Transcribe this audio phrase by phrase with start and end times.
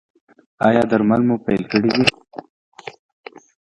[0.67, 2.05] ایا درمل مو پیل کړي دي؟